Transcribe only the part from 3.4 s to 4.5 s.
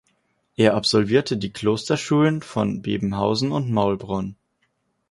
und Maulbronn.